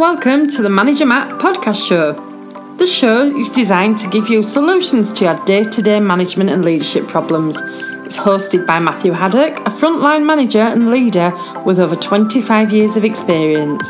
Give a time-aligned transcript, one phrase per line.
[0.00, 2.14] Welcome to the Manager Matt podcast show.
[2.78, 6.64] The show is designed to give you solutions to your day to day management and
[6.64, 7.56] leadership problems.
[8.06, 11.30] It's hosted by Matthew Haddock, a frontline manager and leader
[11.66, 13.82] with over 25 years of experience.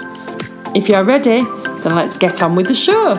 [0.75, 1.45] If you're ready,
[1.85, 3.15] then let's get on with the show.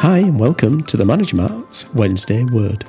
[0.00, 2.84] Hi, and welcome to the Manager Matt's Wednesday Word,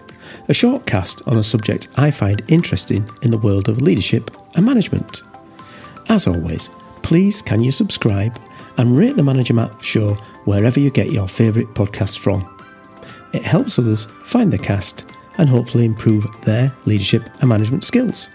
[0.50, 4.66] a short cast on a subject I find interesting in the world of leadership and
[4.66, 5.23] management.
[6.09, 6.70] As always,
[7.09, 8.40] please can you subscribe
[8.77, 10.13] and rate the Manager Matt show
[10.45, 12.48] wherever you get your favourite podcasts from.
[13.34, 18.30] It helps others find the cast and hopefully improve their leadership and management skills.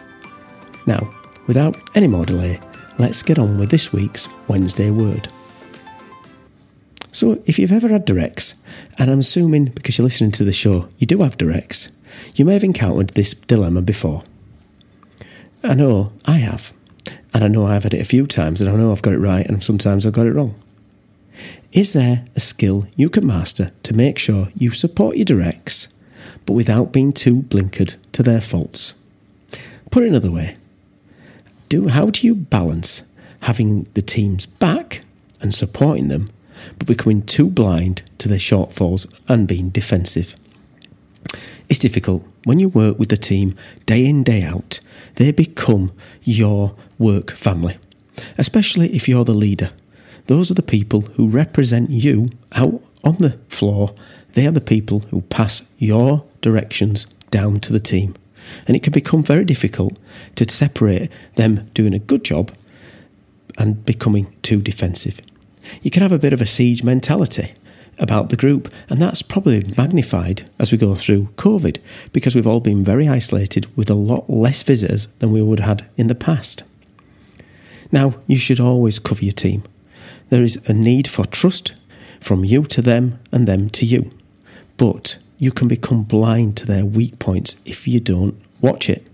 [0.86, 1.08] Now,
[1.46, 2.58] without any more delay,
[2.98, 5.28] let's get on with this week's Wednesday word.
[7.12, 8.56] So, if you've ever had directs,
[8.98, 11.92] and I'm assuming because you're listening to the show, you do have directs,
[12.34, 14.24] you may have encountered this dilemma before.
[15.62, 16.74] I know I have.
[17.34, 19.18] And I know I've had it a few times, and I know I've got it
[19.18, 20.54] right, and sometimes I've got it wrong.
[21.72, 25.92] Is there a skill you can master to make sure you support your directs,
[26.46, 28.94] but without being too blinkered to their faults?
[29.90, 30.54] Put it another way,
[31.68, 35.04] do how do you balance having the team's back
[35.40, 36.30] and supporting them,
[36.78, 40.36] but becoming too blind to their shortfalls and being defensive?
[41.68, 43.54] It's difficult when you work with the team
[43.86, 44.80] day in, day out.
[45.16, 47.78] They become your work family,
[48.36, 49.70] especially if you're the leader.
[50.26, 53.94] Those are the people who represent you out on the floor.
[54.32, 58.14] They are the people who pass your directions down to the team.
[58.66, 59.98] And it can become very difficult
[60.36, 62.52] to separate them doing a good job
[63.58, 65.20] and becoming too defensive.
[65.82, 67.52] You can have a bit of a siege mentality
[67.98, 68.72] about the group.
[68.88, 71.78] And that's probably magnified as we go through COVID
[72.12, 75.80] because we've all been very isolated with a lot less visitors than we would have
[75.80, 76.62] had in the past.
[77.92, 79.62] Now, you should always cover your team.
[80.28, 81.74] There is a need for trust
[82.20, 84.10] from you to them and them to you.
[84.76, 89.06] But you can become blind to their weak points if you don't watch it.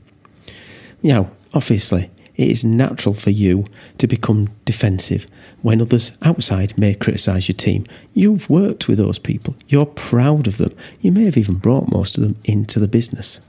[1.02, 2.10] Now, obviously,
[2.40, 3.66] it is natural for you
[3.98, 5.26] to become defensive
[5.60, 7.84] when others outside may criticise your team.
[8.14, 12.16] You've worked with those people, you're proud of them, you may have even brought most
[12.16, 13.40] of them into the business.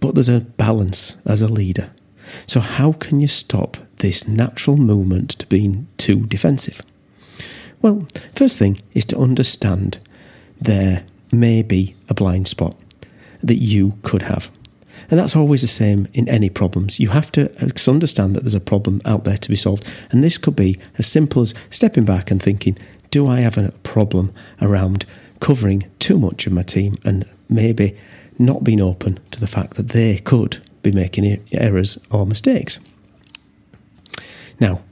[0.00, 1.90] But there's a balance as a leader.
[2.46, 6.82] So, how can you stop this natural movement to being too defensive?
[7.80, 10.00] Well, first thing is to understand
[10.60, 12.76] there may be a blind spot
[13.42, 14.50] that you could have.
[15.10, 17.00] And that's always the same in any problems.
[17.00, 17.50] You have to
[17.88, 19.90] understand that there's a problem out there to be solved.
[20.10, 22.76] And this could be as simple as stepping back and thinking,
[23.10, 25.06] do I have a problem around
[25.40, 27.96] covering too much of my team and maybe
[28.38, 32.78] not being open to the fact that they could be making errors or mistakes?
[34.60, 34.82] Now,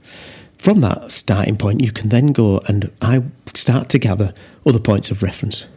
[0.57, 3.23] from that starting point, you can then go and I
[3.53, 4.33] start to gather
[4.65, 5.67] other points of reference.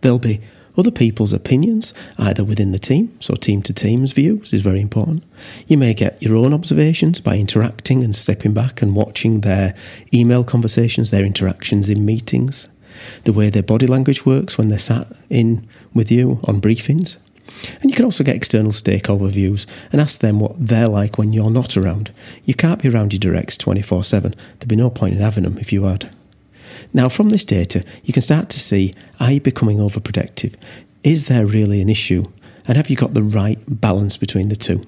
[0.00, 0.40] There'll be
[0.76, 5.22] other people's opinions, either within the team, so team to team's views is very important.
[5.66, 9.74] You may get your own observations by interacting and stepping back and watching their
[10.14, 12.70] email conversations, their interactions in meetings,
[13.24, 17.18] the way their body language works when they're sat in with you on briefings.
[17.80, 21.32] And you can also get external stakeholder views and ask them what they're like when
[21.32, 22.12] you're not around.
[22.44, 24.34] You can't be around your directs 24 7.
[24.58, 26.14] There'd be no point in having them if you had.
[26.92, 30.54] Now, from this data, you can start to see are you becoming overprotective?
[31.02, 32.24] Is there really an issue?
[32.66, 34.82] And have you got the right balance between the two?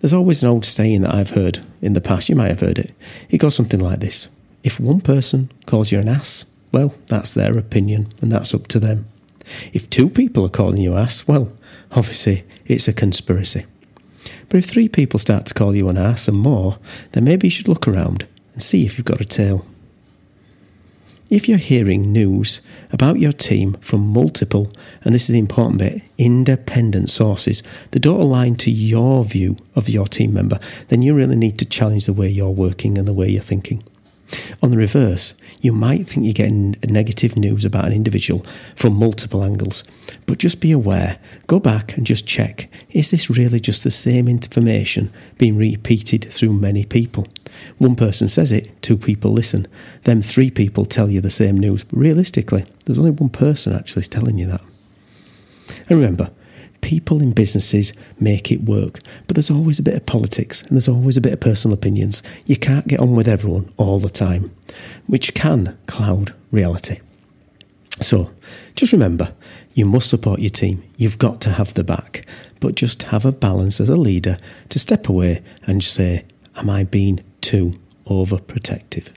[0.00, 2.78] There's always an old saying that I've heard in the past, you might have heard
[2.78, 2.92] it.
[3.30, 4.28] It goes something like this
[4.62, 8.80] If one person calls you an ass, well, that's their opinion and that's up to
[8.80, 9.06] them.
[9.72, 11.52] If two people are calling you ass, well,
[11.92, 13.64] obviously it's a conspiracy.
[14.48, 16.78] But if three people start to call you an ass and more,
[17.12, 19.66] then maybe you should look around and see if you've got a tail.
[21.34, 22.60] If you're hearing news
[22.92, 24.70] about your team from multiple,
[25.02, 29.88] and this is the important bit, independent sources that don't align to your view of
[29.88, 33.12] your team member, then you really need to challenge the way you're working and the
[33.12, 33.82] way you're thinking.
[34.62, 39.42] On the reverse, you might think you're getting negative news about an individual from multiple
[39.42, 39.82] angles,
[40.26, 41.18] but just be aware,
[41.48, 46.52] go back and just check is this really just the same information being repeated through
[46.52, 47.26] many people?
[47.78, 49.66] One person says it, two people listen,
[50.04, 54.04] then three people tell you the same news, but realistically, there's only one person actually
[54.04, 54.62] telling you that.
[55.88, 56.30] And remember,
[56.80, 60.88] people in businesses make it work, but there's always a bit of politics and there's
[60.88, 62.22] always a bit of personal opinions.
[62.44, 64.54] You can't get on with everyone all the time,
[65.06, 67.00] which can cloud reality.
[68.00, 68.32] So
[68.74, 69.32] just remember,
[69.72, 70.82] you must support your team.
[70.96, 72.26] You've got to have the back,
[72.60, 74.36] but just have a balance as a leader
[74.68, 76.24] to step away and say,
[76.56, 79.10] Am I being too overprotective.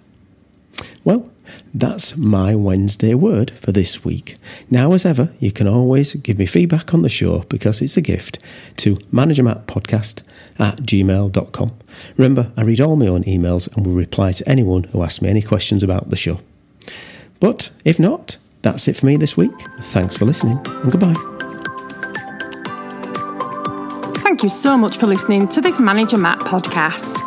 [1.06, 1.32] Well,
[1.74, 4.36] that's my Wednesday word for this week.
[4.70, 8.02] Now, as ever, you can always give me feedback on the show because it's a
[8.02, 8.40] gift
[8.78, 10.24] to managermattpodcast
[10.60, 11.72] at gmail.com.
[12.18, 15.30] Remember, I read all my own emails and will reply to anyone who asks me
[15.30, 16.42] any questions about the show.
[17.40, 19.54] But if not, that's it for me this week.
[19.80, 21.16] Thanks for listening and goodbye.
[24.22, 27.27] Thank you so much for listening to this Manager Matt podcast.